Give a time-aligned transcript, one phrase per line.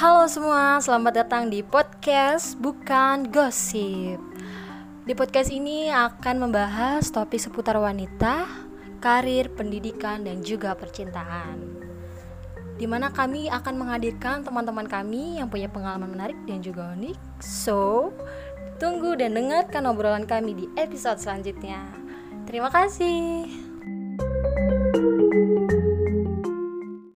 [0.00, 4.16] Halo semua, selamat datang di podcast Bukan Gosip.
[5.04, 8.48] Di podcast ini akan membahas topik seputar wanita,
[9.04, 11.84] karir, pendidikan, dan juga percintaan.
[12.80, 17.44] Di mana kami akan menghadirkan teman-teman kami yang punya pengalaman menarik dan juga unik.
[17.44, 18.16] So,
[18.80, 21.76] tunggu dan dengarkan obrolan kami di episode selanjutnya.
[22.48, 23.69] Terima kasih.